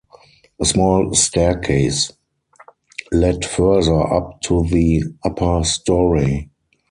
[0.59, 2.11] A small staircase
[3.11, 6.49] led further up to the upper storey.